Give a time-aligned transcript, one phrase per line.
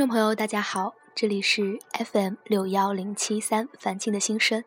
[0.00, 4.64] 听众朋友，大家好，这里是 FM 六幺零七三凡静的心声。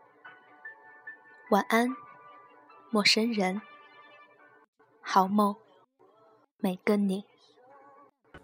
[1.49, 1.89] 晚安，
[2.91, 3.59] 陌生人，
[5.01, 5.55] 好梦，
[6.59, 7.25] 每个你。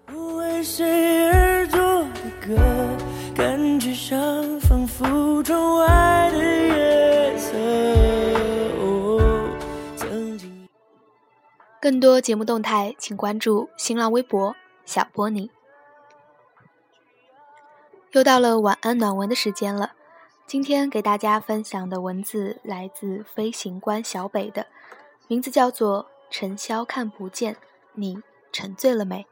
[0.07, 2.57] 为谁而作的歌，
[3.36, 7.56] 感觉像仿佛窗外的夜色。
[11.79, 15.51] 更多节目动态，请关注新浪微博小波尼。
[18.11, 19.91] 又到了晚安暖文的时间了。
[20.47, 24.65] 今天给大家分享的文字来自飞行官小北的，
[25.27, 27.55] 名字叫做《陈潇看不见，
[27.93, 28.17] 你
[28.51, 29.23] 沉醉了没》。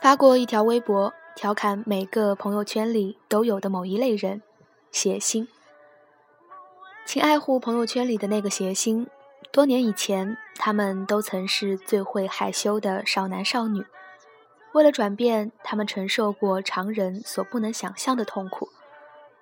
[0.00, 4.40] 发过一条微博，调侃每个朋友圈里都有的某一类人——
[4.92, 5.48] 谐星。
[7.04, 9.08] 请爱护朋友圈里的那个谐星。
[9.50, 13.84] 多年以前，他们都曾是最会害羞的少男少女。
[14.76, 18.68] 为了转变，他们承受过常人所不能想象的痛苦，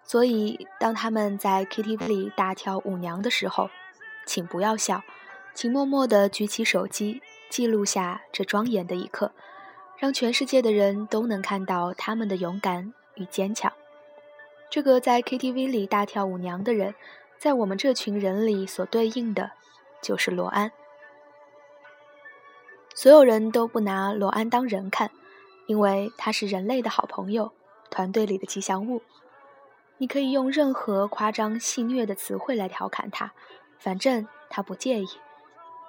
[0.04, 3.68] 所以当他们在 KTV 里大跳舞娘的时候，
[4.24, 5.02] 请不要笑，
[5.52, 9.32] 请默默地举起手机记录下这庄严的一刻，
[9.98, 13.72] 让全世界的人都能看到他们的勇敢与坚强。
[14.70, 16.94] 这个在 KTV 里大跳舞娘的人，
[17.40, 19.50] 在我们这群人里所对应的，
[20.00, 20.70] 就是罗安。
[22.94, 25.10] 所有人都不拿罗安当人看。
[25.66, 27.52] 因为他是人类的好朋友，
[27.90, 29.02] 团队里的吉祥物。
[29.98, 33.32] 你可以用任何夸张戏谑的词汇来调侃他，
[33.78, 35.08] 反正他不介意。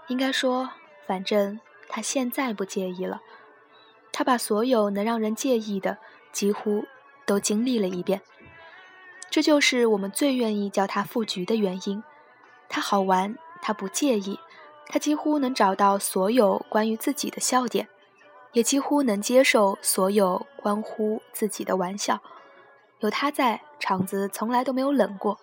[0.07, 0.69] 应该说，
[1.07, 1.59] 反正
[1.89, 3.21] 他现在不介意了。
[4.11, 5.97] 他把所有能让人介意的
[6.31, 6.85] 几乎
[7.25, 8.21] 都经历了一遍。
[9.29, 12.01] 这就是我们最愿意叫他复局的原因。
[12.69, 14.39] 他好玩，他不介意，
[14.87, 17.89] 他几乎能找到所有关于自己的笑点。
[18.55, 22.21] 也几乎能接受所有关乎自己的玩笑，
[22.99, 25.37] 有他在，场子从来都没有冷过。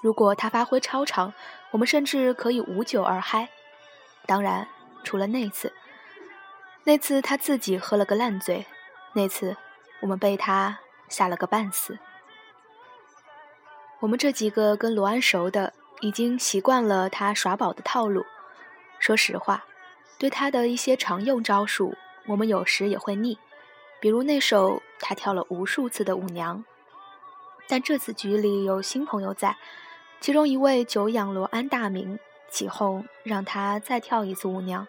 [0.00, 1.34] 如果他发挥超常，
[1.72, 3.48] 我们甚至可以无酒而嗨。
[4.26, 4.68] 当然，
[5.02, 5.72] 除了那次，
[6.84, 8.64] 那次他自己喝了个烂醉，
[9.14, 9.56] 那次
[10.00, 11.98] 我们被他吓了个半死。
[13.98, 18.24] 我们这几个跟罗安熟的，已经习惯了他耍宝的套路。
[19.00, 19.64] 说实话，
[20.16, 21.96] 对他的一些常用招数。
[22.26, 23.38] 我们有时也会腻，
[24.00, 26.64] 比如那首他跳了无数次的舞娘。
[27.68, 29.56] 但这次局里有新朋友在，
[30.20, 34.86] 其中一位久仰罗安大名，起哄让他再跳一次舞娘。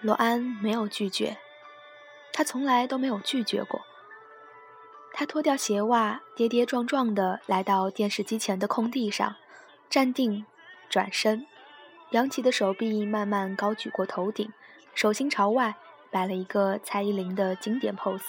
[0.00, 1.38] 罗安没有拒绝，
[2.32, 3.80] 他从来都没有拒绝过。
[5.12, 9.36] 他脱掉鞋袜，跌跌撞撞地来到电视机前的空地上，
[9.88, 10.44] 站定，
[10.90, 11.46] 转身，
[12.10, 14.52] 扬起的手臂慢慢高举过头顶，
[14.94, 15.76] 手心朝外。
[16.14, 18.28] 摆了一个蔡依林的经典 pose，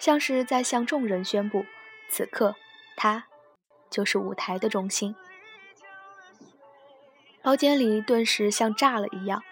[0.00, 1.64] 像是在向众人宣布，
[2.08, 2.56] 此刻
[2.96, 3.26] 她
[3.88, 5.14] 就是舞台的中心。
[7.40, 9.44] 包间里顿时像炸了一样，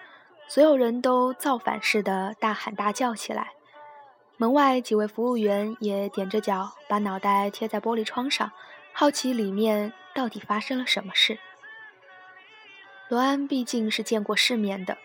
[0.48, 3.52] 所有人都造反似的大喊大叫起来。
[4.38, 8.50] 门外几位服务员也踮着脚，把脑袋贴在玻璃窗上，
[8.92, 11.38] 好奇里面到底发生了什么事。
[13.08, 14.98] 罗安毕竟是见过世面的。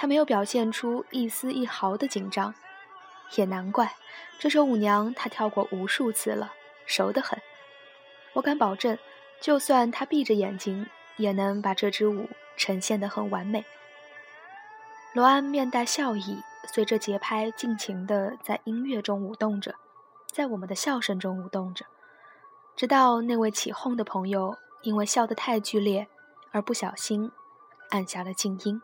[0.00, 2.54] 他没有表现出一丝一毫的紧张，
[3.34, 3.96] 也难怪。
[4.38, 6.52] 这首舞娘他跳过无数次了，
[6.86, 7.36] 熟得很。
[8.34, 8.96] 我敢保证，
[9.40, 13.64] 就算他闭着眼睛，也能把这支舞呈现得很完美。
[15.14, 19.74] 罗安面带笑意，随着节拍尽情地在音乐中舞动着，
[20.30, 21.84] 在我们的笑声中舞动着，
[22.76, 26.06] 直到那位起哄的朋友因为笑得太剧烈
[26.52, 27.32] 而不小心
[27.90, 28.80] 按下了静音。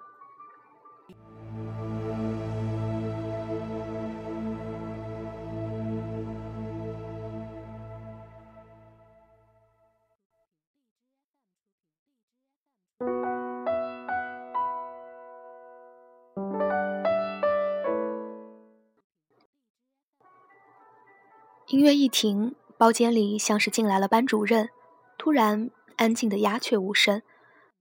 [21.74, 24.70] 音乐一停，包间里像是进来了班主任，
[25.18, 27.20] 突然安静的鸦雀无声，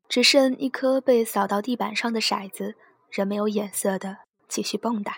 [0.10, 2.74] 只剩一颗被扫到地板上的骰子，
[3.12, 4.18] 仍没有眼色的
[4.48, 5.18] 继续蹦跶。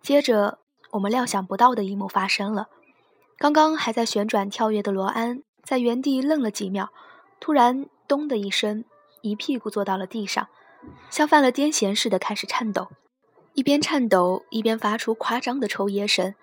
[0.00, 0.58] 接着，
[0.92, 2.68] 我们料想不到的一幕发生了：
[3.36, 6.90] 刚刚还在旋转跳跃的罗安，在原地愣了几秒，
[7.40, 8.86] 突然“咚”的一声，
[9.20, 10.48] 一屁股坐到了地上，
[11.10, 12.88] 像犯了癫痫似的开始颤抖，
[13.52, 16.34] 一边颤抖一边发出夸张的抽噎声。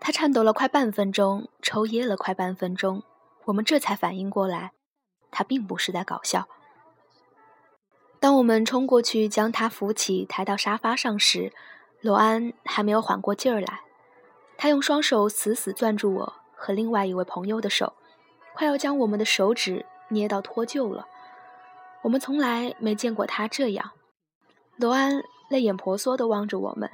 [0.00, 3.02] 他颤抖了快半分钟，抽噎了快半分钟，
[3.44, 4.72] 我们这才反应过来，
[5.30, 6.48] 他并不是在搞笑。
[8.18, 11.52] 当我们冲过去将他扶起，抬到沙发上时，
[12.00, 13.80] 罗安还没有缓过劲儿来。
[14.56, 17.94] 他用双手死死攥住我和另外一位朋友的手，
[18.54, 21.06] 快要将我们的手指捏到脱臼了。
[22.02, 23.92] 我们从来没见过他这样。
[24.76, 26.90] 罗安泪眼婆娑地望着我们，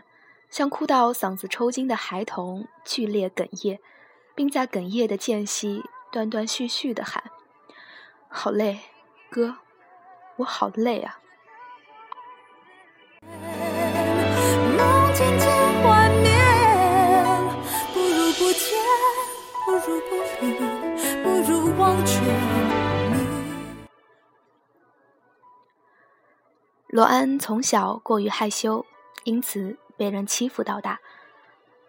[0.51, 3.79] 像哭到嗓子抽筋的孩童，剧烈哽咽，
[4.35, 7.25] 并在哽咽的间隙断断续续地喊
[8.29, 8.81] ：“好累，
[9.31, 9.59] 哥。”
[10.37, 11.19] 我好累啊！
[26.89, 28.85] 罗安从小过于害羞，
[29.25, 31.01] 因此被人欺负到大。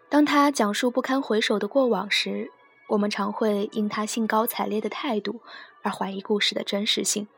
[0.08, 2.50] 当他讲述不堪回首的过往时，
[2.88, 5.40] 我们常会因他兴高采烈的态度
[5.82, 7.28] 而怀疑故事的真实性。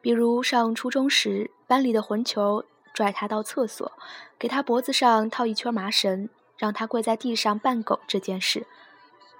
[0.00, 2.64] 比如上初中时，班里的混球
[2.94, 3.92] 拽他到厕所，
[4.38, 8.66] 给他脖子上套一圈麻绳，让他跪在地上扮狗这件事，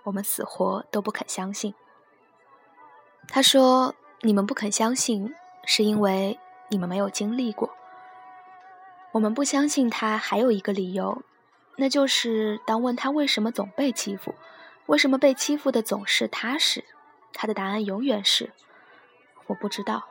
[0.03, 1.73] 我们死活都不肯相信。
[3.29, 5.33] 他说：“你们不肯相信，
[5.65, 6.39] 是因为
[6.69, 7.71] 你们没有经历过。”
[9.13, 11.23] 我们不相信他还有一个理由，
[11.77, 14.35] 那就是当问他为什么总被欺负，
[14.87, 16.85] 为什么被欺负的总是他时，
[17.33, 18.53] 他的答案永远是
[19.49, 20.09] ：“我不知道。”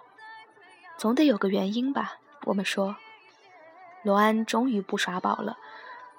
[0.97, 2.97] 总得有个原因吧，我们说。
[4.03, 5.57] 罗安终于不耍宝了，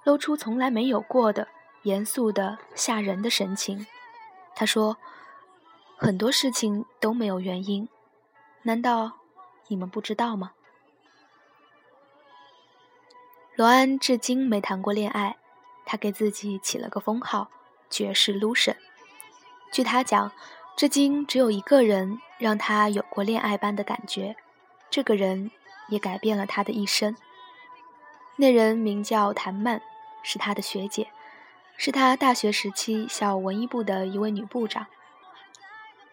[0.04, 1.48] 露出从来没有过的
[1.82, 3.86] 严肃的吓人的神情。
[4.54, 4.96] 他说
[5.96, 7.88] ：“很多事情都没有原因，
[8.62, 9.18] 难道
[9.68, 10.52] 你们不知道吗？”
[13.56, 15.37] 罗安至今没谈过恋爱，
[15.85, 17.50] 他给自己起了个封号
[17.91, 18.76] “绝世 loser”。
[19.73, 20.32] 据他讲，
[20.76, 24.37] 至今只有一个人让他有过恋爱般的感觉。
[24.88, 25.50] 这个人
[25.88, 27.17] 也改变了他的一生。
[28.37, 29.82] 那人名叫谭曼，
[30.23, 31.08] 是他的学姐，
[31.76, 34.87] 是他大学时期校文艺部的一位女部长。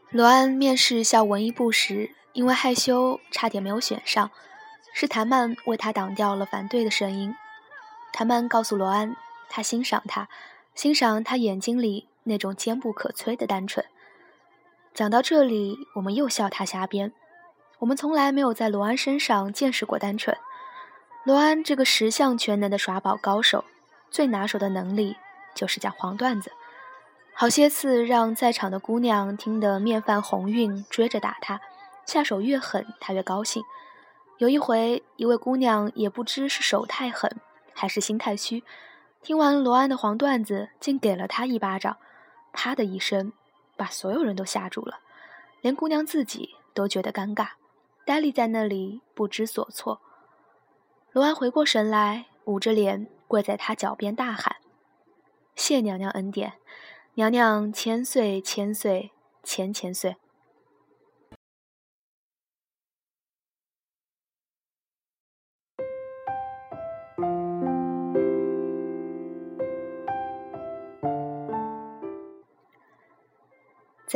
[0.10, 4.30] 罗安面试校文艺部时，因为害羞，差点没有选上，
[5.00, 7.36] 是谭曼为他挡掉了反对的声音。
[8.12, 9.16] 谭曼告诉罗安，
[9.48, 10.28] 他欣赏他，
[10.74, 13.86] 欣赏他眼睛里那种坚不可摧的单纯。
[14.96, 17.14] 讲到这里，我们又笑他瞎编。
[17.78, 20.36] 我们从来没有在罗安身上见识过单纯。
[21.26, 23.66] 罗安这个十项全能的耍宝高手，
[24.10, 25.16] 最拿手的能力
[25.54, 26.52] 就是讲黄段子。
[27.36, 31.62] 好些次让在场的姑娘听得面泛红晕，追着打他，
[32.04, 33.62] 下手越狠，他越高兴。
[34.38, 37.40] 有一回，一位姑娘也不知是手太狠
[37.74, 38.64] 还是心太虚，
[39.24, 41.98] 听完罗安的黄段子，竟给了他一巴掌，
[42.54, 43.34] 啪的一声，
[43.76, 45.00] 把所有人都吓住了，
[45.62, 47.50] 连姑娘自己都觉得尴尬。
[48.06, 50.00] 呆立在那里不知所措。
[51.12, 54.58] 罗安回过神来，捂着脸跪在他脚边大喊
[55.56, 56.54] ：“谢娘娘恩典，
[57.16, 59.12] 娘娘千岁千岁
[59.44, 60.16] 千千岁。”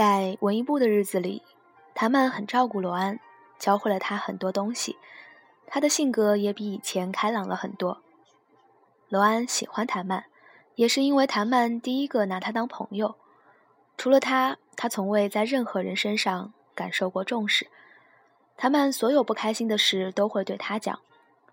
[0.03, 1.43] 在文艺部的日子里，
[1.93, 3.20] 谭曼很照顾罗安。
[3.60, 4.98] 教会了他很多东西，
[5.67, 8.01] 他的性格也比以前开朗了很多。
[9.10, 10.25] 罗安喜欢谭曼，
[10.74, 13.13] 也是因为谭曼第一个拿他当朋友。
[13.96, 17.67] 除了他，他从未在任何人身上感受过重视。
[18.58, 21.00] 谭曼所有不开心的事都会对他讲，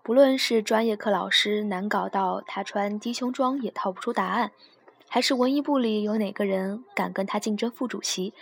[0.01, 4.49] 不论是专业课老师难搞到他穿低胸装也套不出答案，
[5.09, 8.33] 还是文艺部里有哪个人敢跟他竞争副主席。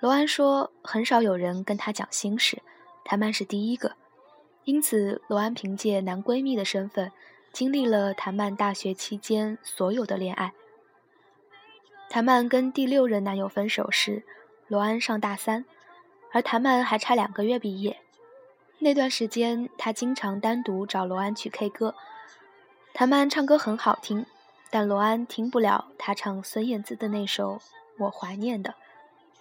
[0.00, 2.60] 罗安说：“很少有人跟他讲心事，
[3.04, 3.92] 谭曼是第一个。
[4.64, 7.12] 因此，罗安凭借男闺蜜的身份，
[7.52, 10.52] 经历了谭曼大学期间所有的恋爱。
[12.08, 14.24] 谭曼跟第六任男友分手时，
[14.66, 15.64] 罗安上大三，
[16.32, 18.00] 而谭曼还差两个月毕业。
[18.78, 21.94] 那段时间，他经常单独找罗安去 K 歌。
[22.94, 24.24] 谭曼唱歌很好听，
[24.70, 27.56] 但罗安听不了他唱孙燕姿的那首
[27.98, 28.70] 《我怀念的》。”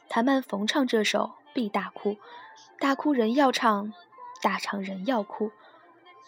[0.09, 2.17] 谭曼逢唱这首必大哭，
[2.79, 3.93] 大哭人要唱，
[4.41, 5.51] 大唱人要哭。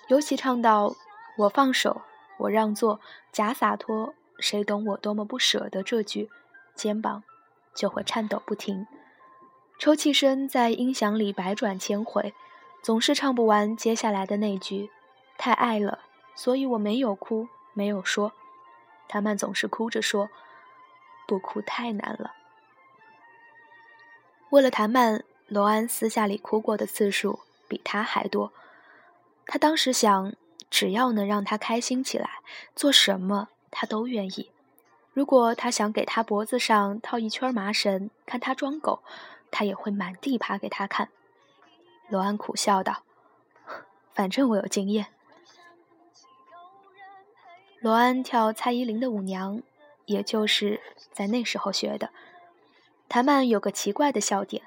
[0.07, 0.95] 尤其唱到
[1.37, 2.01] “我放手，
[2.37, 2.99] 我让座，
[3.31, 6.29] 假洒脱，谁懂我多么不舍得”这句，
[6.75, 7.23] 肩膀
[7.73, 8.85] 就会颤抖不停，
[9.79, 12.35] 抽泣声在音响里百转千回，
[12.83, 14.91] 总是唱不完接下来的那句
[15.39, 15.99] “太爱了，
[16.35, 18.33] 所以我没有哭，没有说”。
[19.11, 20.29] 谭曼总是哭着说
[21.27, 22.33] ：“不哭太难了。”
[24.51, 28.53] 为了谭曼，罗安私下里哭过的次数比他还多。
[29.45, 30.33] 他当时想，
[30.69, 32.39] 只要能让他开心起来，
[32.73, 34.49] 做什么他都愿意。
[35.11, 39.03] 如果他想给他脖子上套一圈麻绳，看他装狗，
[39.51, 41.09] 他也会满地爬给他看。
[42.07, 43.03] 罗安苦笑道
[44.15, 45.07] ：“反正我有经验。”
[47.81, 49.63] 罗安跳蔡依林的舞娘，
[50.05, 50.79] 也就是
[51.11, 52.11] 在那时候学的。
[53.09, 54.61] 谭曼有个奇怪的笑点，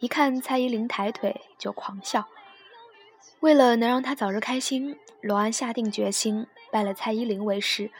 [0.00, 2.26] 一看蔡依林抬腿就狂笑。
[3.38, 7.92] 为了能让她早日开心，罗安下定决心拜了蔡依林为师。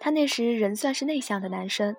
[0.00, 1.94] 他那时仍算是内向的男生，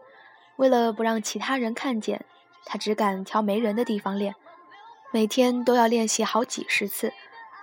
[0.57, 2.25] 为了不让其他人看见，
[2.65, 4.35] 他只敢挑没人的地方练，
[5.13, 7.13] 每天都要练习好几十次，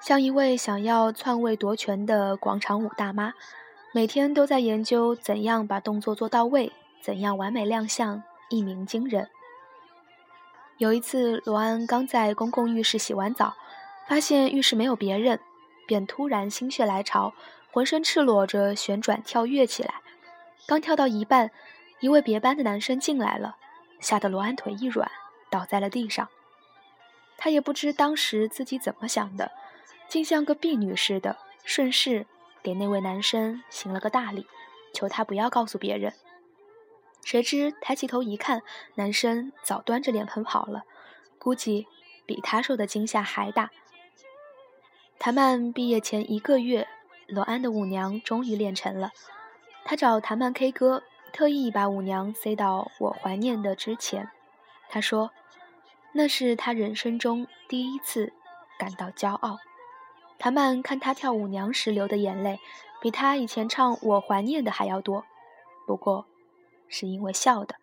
[0.01, 3.35] 像一位想要篡位夺权的广场舞大妈。
[3.95, 9.31] 每天都在研究怎样把动作做到位，怎样完美亮相，一鸣惊人。
[10.79, 13.55] 有一次，罗安刚在公共浴室洗完澡，
[14.09, 15.39] 发现浴室没有别人，
[15.87, 17.35] 便突然心血来潮，
[17.71, 19.95] 浑身赤裸着旋转跳跃起来。
[20.67, 21.53] 刚跳到一半，
[22.01, 23.55] 一位别班的男生进来了，
[24.01, 25.09] 吓得罗安腿一软，
[25.49, 26.29] 倒在了地上。
[27.37, 29.53] 他也不知当时自己怎么想的，
[30.09, 32.27] 竟像个婢女似的，顺势。
[32.65, 34.47] 给那位男生行了个大礼，
[34.95, 36.15] 求他不要告诉别人。
[37.23, 38.63] 谁知抬起头一看，
[38.97, 40.85] 男生早端着脸盆跑了，
[41.39, 41.87] 估计
[42.27, 43.71] 比他受的惊吓还大。
[45.19, 46.89] 谭曼毕业前一个月，
[47.27, 49.13] 罗安的舞娘终于练成了。
[49.85, 51.03] 他找谭曼 K 歌，
[51.33, 54.31] 特意把舞娘塞到我怀念的之前。
[54.89, 55.31] 他说，
[56.13, 58.33] 那是他人生中第一次
[58.79, 59.59] 感到骄傲。
[60.45, 62.61] 谭曼看他跳舞娘时流的眼泪，
[63.01, 65.25] 比他以前唱《我怀念的》还要多，
[65.87, 66.27] 不过，
[66.87, 67.77] 是因为笑的。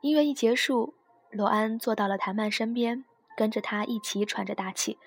[0.00, 0.94] 音乐一结束，
[1.28, 3.04] 罗安坐到了谭曼身边，
[3.36, 4.98] 跟着他一起喘着大气。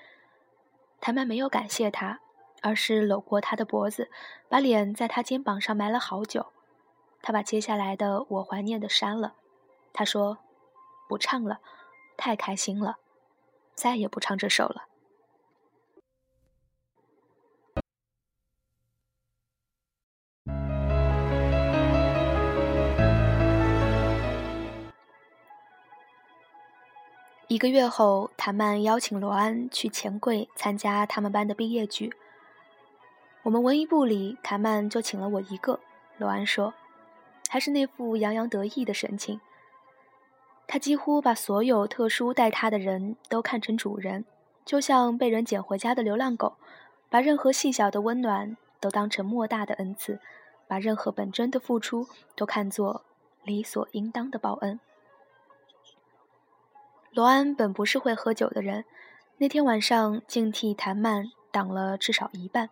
[1.02, 2.20] 谭曼没有感谢他，
[2.62, 4.12] 而是搂过他的脖子，
[4.48, 6.52] 把脸在他肩膀上埋了好久。
[7.24, 9.34] 他把接下来的《我怀念的》删了，
[9.92, 10.38] 他说
[11.10, 11.62] ：“不唱了，
[12.16, 12.98] 太开心了，
[13.74, 14.86] 再也不唱这首了。”
[27.56, 32.14] 一个月后，谭曼邀请罗安去钱柜参加他们班的毕业剧。
[33.44, 35.80] 我们文艺部里，谭曼就请了我一个。
[36.18, 36.74] 罗安说，
[37.48, 39.40] 还是那副洋洋得意的神情。
[40.68, 44.26] 他几乎把所有特殊待他的人都看成主人，
[44.66, 46.58] 就像被人捡回家的流浪狗，
[47.10, 50.20] 把任何细小的温暖都当成莫大的恩赐，
[50.68, 53.06] 把任何本真的付出都看作
[53.46, 54.78] 理所应当的报恩。
[57.16, 58.84] 罗安本不是会喝酒的人，
[59.38, 62.70] 那天晚上竟替谭曼挡了至少一半，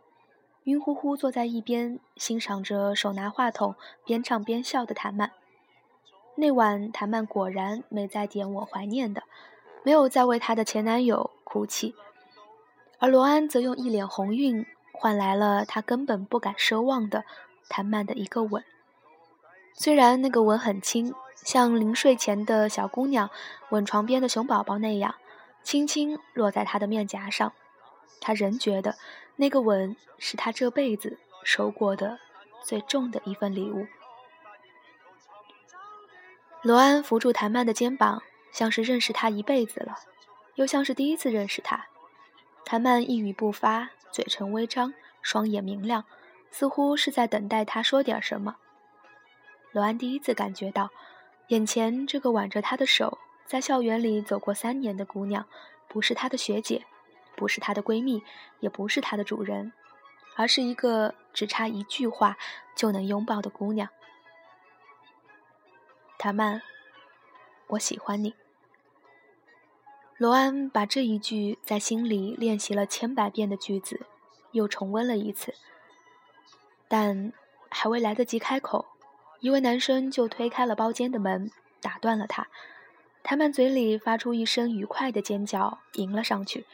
[0.66, 3.74] 晕乎乎坐在一边欣赏着手拿话筒
[4.04, 5.32] 边唱边笑的谭曼。
[6.36, 9.24] 那晚谭曼果然没再点我怀念的，
[9.82, 11.96] 没有再为她的前男友哭泣，
[13.00, 17.24] 而罗安则用一脸红晕换来了他根本不敢奢望的
[17.70, 18.62] 谭曼的一个吻。
[19.74, 21.16] 虽然那个吻很轻。
[21.36, 23.30] 像临睡前的小姑娘
[23.70, 25.16] 吻床边的熊宝宝那样，
[25.62, 27.52] 轻轻落在他的面颊上，
[28.22, 28.96] 他仍觉得
[29.36, 32.20] 那个吻是他这辈子收过的
[32.64, 33.88] 最重的一份礼物。
[36.62, 39.98] 罗安扶住谭曼的肩膀，像是认识他一辈子了，
[40.56, 41.88] 又像是第一次认识他。
[42.64, 46.06] 谭曼一语不发，嘴唇微张，双眼明亮，
[46.52, 48.56] 似乎是在等待他说点什么。
[49.74, 50.92] 罗安第一次感觉到。
[51.48, 55.46] 眼前这个挽着他的手，在校园里走过三年的姑娘，
[55.88, 56.86] 不是他的学姐，
[57.36, 58.24] 不是他的闺蜜，
[58.60, 59.74] 也不是他的主人，
[60.36, 62.38] 而是一个只差一句话
[62.76, 63.90] 就能拥抱的姑娘。
[66.18, 66.62] 塔曼，
[67.68, 68.34] 我喜欢你。
[70.18, 74.06] 罗安把这一句在心里练习了千百遍的句子，
[74.52, 75.54] 又重温了一次，
[76.88, 77.34] 但
[77.70, 78.93] 还未来得及开口。
[79.44, 82.48] 一位男生就推开了包间的门，打断了他。
[83.24, 86.66] 谭曼嘴里发出一声愉快的尖叫，迎了上去。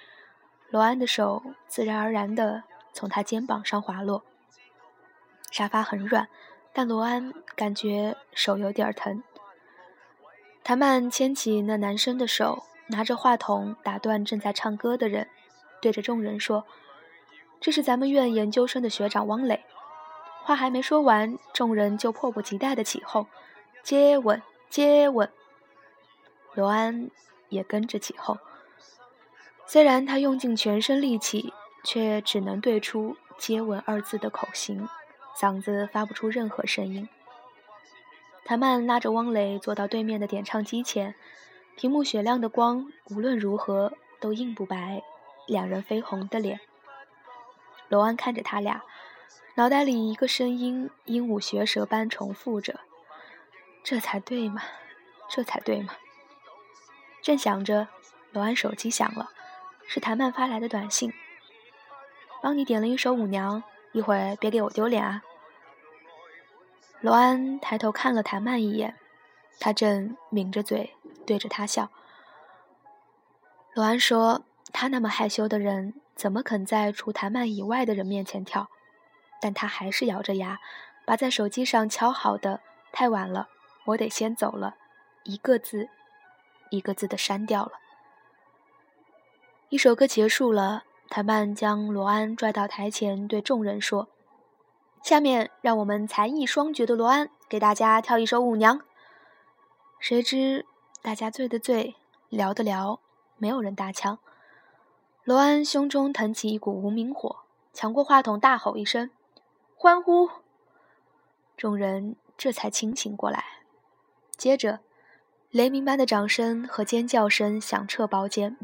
[0.69, 2.61] 罗安的手自然而然地
[2.93, 4.23] 从他肩膀上滑落。
[5.49, 6.27] 沙发很软，
[6.71, 9.23] 但罗安感觉手有点疼。
[10.63, 15.27] 谭曼牵起那男生的手，拿着话筒打断正在唱歌的人，
[15.81, 16.67] 对着众人说
[17.59, 19.65] ：“这是咱们院研究生的学长汪磊。”
[20.49, 23.27] 话还没说完，众人就迫不及待的起哄，
[23.83, 25.29] 接吻，接吻。
[26.55, 27.11] 罗安
[27.49, 28.35] 也跟着起哄。
[29.67, 31.53] 虽然他用尽全身力气，
[31.83, 34.89] 却只能对出“接吻”二字的口型，
[35.37, 37.07] 嗓子发不出任何声音。
[38.43, 41.13] 谭曼拉着汪磊坐到对面的点唱机前，
[41.75, 45.03] 屏幕雪亮的光无论如何都映不白
[45.45, 46.59] 两人绯红的脸。
[47.87, 48.83] 罗安看着他俩，
[49.59, 52.79] 脑袋里一个声音鹦鹉学舌般重复着
[53.83, 54.61] ：“这才对嘛，
[55.29, 55.95] 这才对嘛。”
[57.21, 57.89] 正想着，
[58.31, 59.31] 罗安手机响了，
[59.85, 61.11] 是谭曼发来的短信
[62.41, 63.61] ：“帮你点了一首舞娘，
[63.91, 65.23] 一会儿别给我丢脸啊。”
[67.01, 68.95] 罗安抬头看了谭曼一眼，
[69.59, 71.91] 他正抿着嘴对着他笑。
[73.73, 78.69] 罗安说：“他那么害羞的人，怎么肯在除谭曼以外的人面前跳？”
[79.39, 80.59] 但他还是咬着牙，
[81.05, 83.49] 把在手机上敲好的“太晚了，
[83.85, 84.75] 我得先走了”
[85.23, 85.89] 一个字
[86.69, 87.73] 一个字的删掉了。
[89.69, 94.07] 一首歌结束了，谭曼将罗安拽到台前，对众人说。
[95.01, 98.81] 下面让我们才艺双绝的罗安给大家跳一首舞娘。
[99.99, 100.65] 谁知
[101.01, 101.95] 大家醉的醉，
[102.29, 102.99] 聊的聊，
[103.37, 104.19] 没有人搭腔。
[105.23, 107.43] 罗安胸中腾起一股无名火，
[107.73, 109.09] 抢过话筒大吼一声
[109.81, 110.29] ：“欢呼！”
[111.55, 113.45] 众人这才清醒过来。
[114.35, 114.81] 接着，
[115.51, 118.57] 雷鸣般的掌声和尖叫声响彻包间。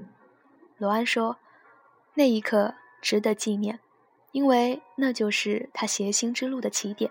[0.78, 1.38] 罗安说
[2.16, 3.80] ：“那一刻值得纪念。”
[4.34, 7.10] 因为那就是他谐星之路的起点。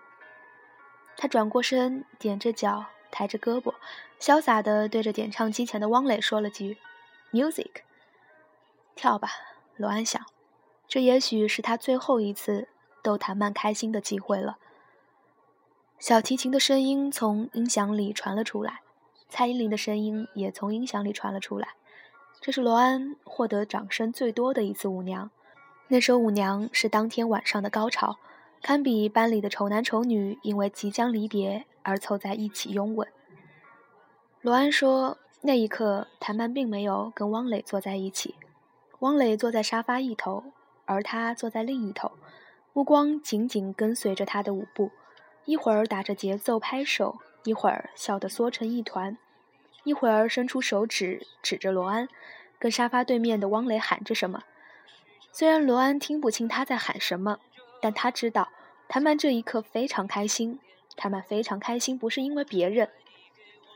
[1.16, 3.72] 他转过身，踮着脚，抬着胳膊，
[4.20, 6.76] 潇洒地对着点唱机前的汪磊说了句
[7.32, 7.76] ：“Music，
[8.94, 9.30] 跳吧。”
[9.76, 10.22] 罗安想，
[10.86, 12.68] 这也许是他最后一次
[13.04, 14.56] 逗谭曼开心的机会了。
[15.98, 18.80] 小提琴的声音从音响里传了出来，
[19.28, 21.68] 蔡依林的声音也从音响里传了出来。
[22.40, 25.30] 这是罗安获得掌声最多的一次舞娘。
[25.88, 28.16] 那首舞娘是当天晚上的高潮，
[28.62, 33.06] 堪比班里的丑男丑女因为即将离别而凑在一起拥吻。
[34.40, 38.34] 罗安说，那一刻谭曼并没有跟汪磊坐在一起，
[39.00, 40.44] 汪磊坐在沙发一头，
[40.84, 42.12] 而他坐在另一头，
[42.74, 44.90] 目光紧紧跟随着他的舞步，
[45.44, 49.16] 一会儿打着节奏拍手，一会儿笑得缩成一团，
[49.84, 52.08] 一会儿伸出手指指着罗安，
[52.58, 54.42] 跟沙发对面的汪磊喊着什么。
[55.30, 57.38] 虽然罗安听不清他在喊什么，
[57.80, 58.48] 但他知道
[58.88, 60.58] 谭曼这一刻非常开心。
[60.96, 62.88] 谭曼非常开心，不是因为别人，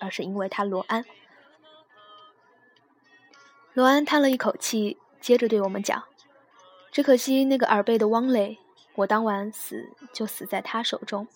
[0.00, 1.04] 而是因为他罗安。
[3.74, 6.02] 罗安叹了一口气，接着对我们讲
[6.90, 8.58] ：“只可惜那个耳背的汪磊，
[8.98, 11.26] 我当晚死就死在他手中。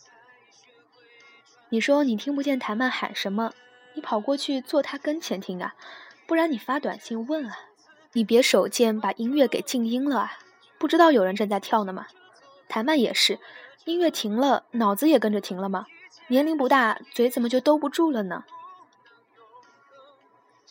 [1.69, 3.53] 你说你听不见谭曼喊什么，
[3.95, 5.75] 你跑过去坐他跟前听啊，
[6.27, 7.59] 不然你发短信问啊。”
[8.15, 10.39] 你别手贱，把音乐给静音了啊！
[10.77, 12.09] 不知道有人正在跳呢吗？
[12.69, 13.39] 谭曼也是，
[13.87, 15.87] 音乐停了，脑子也跟着停了吗？
[16.27, 18.45] 年龄不大，嘴怎么就兜不住了呢？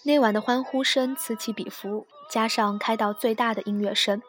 [0.04, 4.22] 那晚的欢呼声此起彼伏，加上开到最大的音乐声，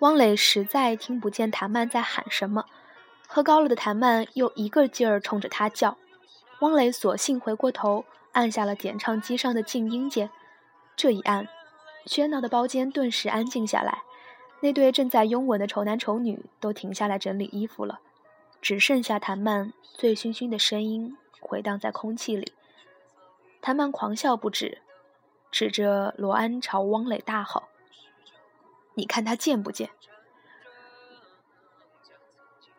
[0.00, 2.66] 汪磊实在听不见谭曼在喊什么。
[3.26, 5.96] 喝高了的谭曼又一个劲儿冲着他叫，
[6.60, 10.30] 汪磊索性回过头，按下了点唱机上的静音键。
[10.96, 11.48] 这一按。
[12.06, 14.02] 喧闹的包间顿时安静下来，
[14.60, 18.00] 那对正在拥吻的丑男丑女都停下来整理衣服了，
[18.62, 22.54] 只剩下谭曼醉醺醺的声音回荡在空气里。
[23.60, 24.78] 谭曼狂笑不止，
[25.52, 27.64] 指着罗安朝汪磊大吼
[28.94, 29.90] ：“你看他贱不贱？”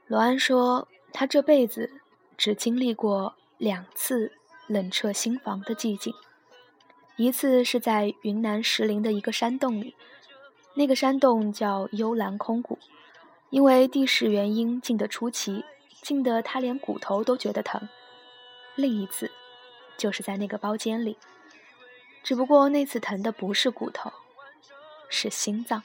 [0.07, 1.89] 罗安说：“他这辈子
[2.37, 4.33] 只经历过两次
[4.67, 6.13] 冷彻心房的寂静。”
[7.17, 9.95] 一次是在云南石林的一个山洞里，
[10.73, 12.79] 那个山洞叫幽兰空谷，
[13.51, 15.63] 因为地势原因静得出奇，
[16.01, 17.87] 静得他连骨头都觉得疼。
[18.75, 19.29] 另一次，
[19.97, 21.17] 就是在那个包间里，
[22.23, 24.11] 只不过那次疼的不是骨头，
[25.07, 25.83] 是心脏。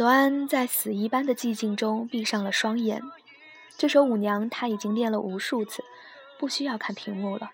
[0.00, 3.02] 罗安在死一般的寂静中闭上了双眼，
[3.76, 5.84] 这首舞娘他已经练了无数次，
[6.38, 7.50] 不需要看屏幕了。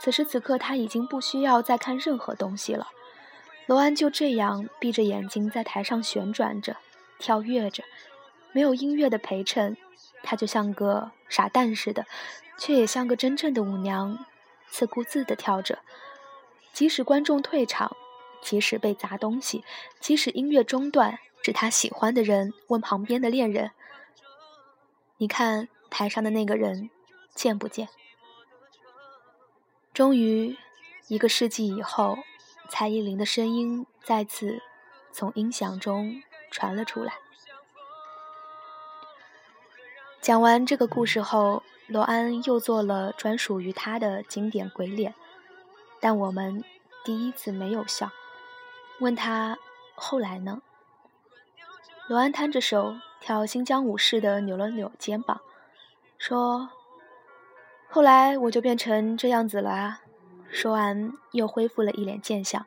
[0.00, 2.88] 此时此刻，他已经不需要再看任何东西了。
[3.66, 6.78] 罗安就这样闭着眼睛在台上旋转着、
[7.18, 7.84] 跳跃着，
[8.52, 9.76] 没有音乐的陪衬，
[10.22, 12.06] 他就像个傻蛋似的，
[12.56, 14.24] 却也像个真正的舞娘，
[14.68, 15.80] 自顾自地跳着。
[16.72, 17.94] 即使观众退场，
[18.44, 19.64] 即使被砸东西，
[19.98, 23.70] 即使音乐中断，是他喜欢的人问旁边的恋人
[25.16, 26.90] ：“你看台上的那个人，
[27.34, 27.88] 贱不贱？”
[29.94, 30.56] 终于，
[31.08, 32.18] 一个世纪以后，
[32.68, 34.60] 蔡依林的声音再次
[35.10, 37.14] 从音响中传了出来。
[40.20, 45.14] 讲完这个故事后，罗安又做了专属于他的经典鬼脸，
[46.00, 46.62] 但我们
[47.04, 48.10] 第一次没有笑。
[49.00, 49.58] 问他
[49.94, 50.62] 后来呢？
[52.08, 55.40] 罗安摊着手，跳新疆舞似的扭了扭肩膀，
[56.18, 56.70] 说
[57.88, 60.00] ：“后来我就变成这样子了啊。”
[60.50, 62.64] 说完，又恢复了一脸贱相。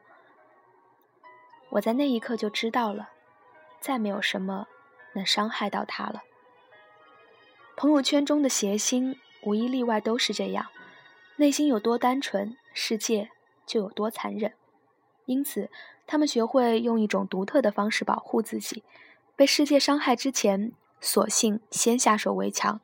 [1.69, 3.09] 我在那一刻就知道了，
[3.79, 4.67] 再没有什么
[5.13, 6.23] 能伤害到他了。
[7.77, 10.67] 朋友圈中的谐星，无一例外都是这样，
[11.37, 13.29] 内心有多单纯，世界
[13.65, 14.53] 就有多残忍。
[15.25, 15.69] 因此，
[16.07, 18.83] 他们学会用一种独特的方式保护自己，
[19.35, 22.81] 被世界伤害之前，索性先下手为强，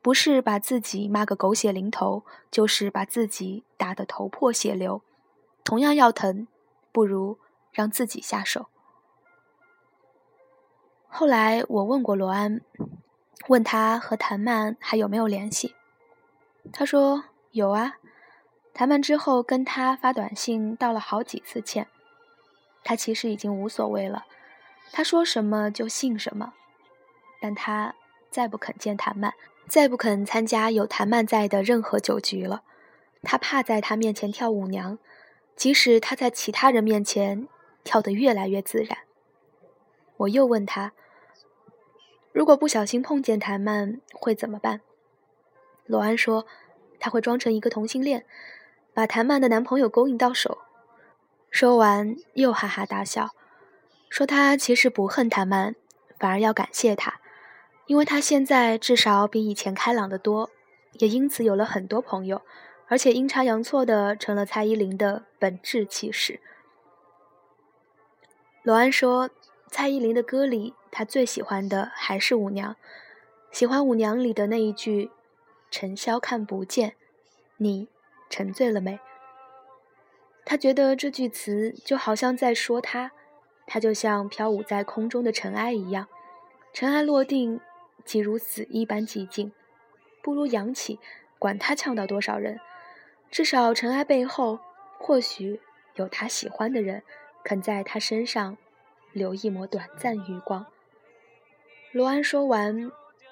[0.00, 5.02] 不是把自己骂个狗血淋头，就是把自己打得头破血流。
[5.62, 6.46] 同样要疼，
[6.92, 7.38] 不如
[7.72, 8.68] 让自己下手。
[11.08, 12.62] 后来我问过罗安。
[13.48, 15.74] 问他和谭曼还有没有联系？
[16.72, 17.96] 他说有啊。
[18.72, 21.88] 谭曼之后跟他发短信道了好几次歉，
[22.84, 24.26] 他其实已经无所谓了，
[24.92, 26.54] 他说什么就信什么。
[27.40, 27.94] 但他
[28.30, 29.34] 再不肯见谭曼，
[29.66, 32.62] 再不肯参加有谭曼在的任何酒局了。
[33.22, 34.98] 他怕在他面前跳舞娘，
[35.54, 37.48] 即使他在其他人面前
[37.84, 38.98] 跳得越来越自然。
[40.18, 40.92] 我又问他。
[42.32, 44.80] 如果不小心碰见谭曼会怎么办？
[45.84, 46.46] 罗安说，
[46.98, 48.24] 他会装成一个同性恋，
[48.94, 50.58] 把谭曼的男朋友勾引到手。
[51.52, 53.30] 说完又哈哈大笑，
[54.08, 55.76] 说他其实不恨谭曼，
[56.18, 57.20] 反而要感谢他，
[57.86, 60.50] 因为他现在至少比以前开朗得多，
[60.94, 62.42] 也因此有了很多朋友，
[62.88, 66.40] 而且阴差阳错的成了蔡依林的本质气势。
[68.64, 69.30] 罗安说。
[69.74, 72.74] 蔡依林的歌里，他最喜欢的还是《舞娘》，
[73.50, 75.10] 喜欢《舞娘》里的那一句
[75.72, 76.94] “尘嚣看不见，
[77.56, 77.88] 你
[78.28, 79.00] 沉醉了没？”
[80.44, 83.12] 他觉得这句词就好像在说他，
[83.66, 86.08] 他就像飘舞在空中的尘埃一样，
[86.72, 87.60] 尘埃落定，
[88.04, 89.52] 即如死一般寂静，
[90.22, 90.98] 不如扬起，
[91.38, 92.60] 管他呛到多少人，
[93.30, 94.58] 至少尘埃背后，
[94.98, 95.60] 或许
[95.94, 97.02] 有他喜欢的人，
[97.44, 98.56] 肯在他身上。
[99.12, 100.64] 留一抹短暂余光。
[101.90, 102.90] 罗安说完，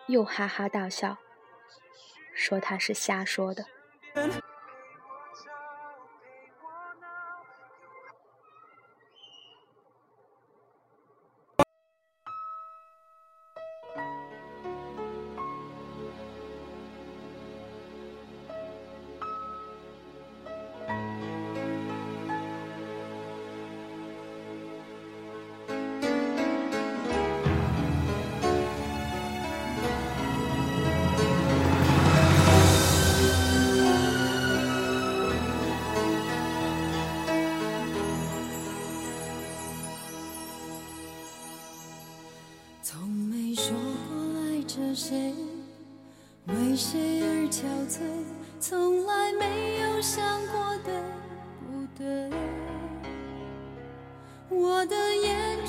[0.08, 1.16] 又哈哈大笑，
[2.34, 3.64] 说他是瞎说的。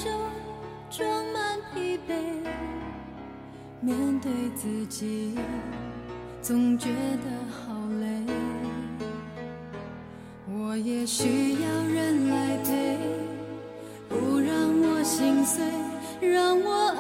[0.04, 0.12] 中
[0.90, 2.14] 装满疲惫，
[3.82, 5.38] 面对自己
[6.42, 8.08] 总觉得好累。
[10.50, 12.98] 我也需要人来陪，
[14.10, 15.64] 不让我心碎，
[16.20, 16.91] 让我